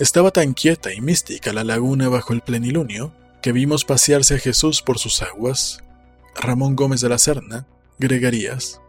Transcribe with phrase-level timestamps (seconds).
[0.00, 3.12] Estaba tan quieta y mística la laguna bajo el plenilunio
[3.42, 5.84] que vimos pasearse a Jesús por sus aguas.
[6.34, 7.66] Ramón Gómez de la Serna,
[7.98, 8.80] Gregarías,